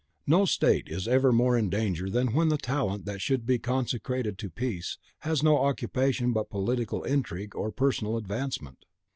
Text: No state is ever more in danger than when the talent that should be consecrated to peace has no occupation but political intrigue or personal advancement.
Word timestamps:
No 0.25 0.45
state 0.45 0.89
is 0.89 1.07
ever 1.07 1.31
more 1.31 1.55
in 1.55 1.69
danger 1.69 2.09
than 2.09 2.33
when 2.33 2.49
the 2.49 2.57
talent 2.57 3.05
that 3.05 3.21
should 3.21 3.45
be 3.45 3.59
consecrated 3.59 4.39
to 4.39 4.49
peace 4.49 4.97
has 5.19 5.43
no 5.43 5.59
occupation 5.59 6.33
but 6.33 6.49
political 6.49 7.03
intrigue 7.03 7.55
or 7.55 7.71
personal 7.71 8.17
advancement. 8.17 8.85